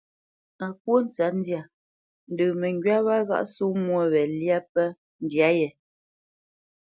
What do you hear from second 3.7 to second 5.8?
mwô wě lyá pə́ ndyâ yē.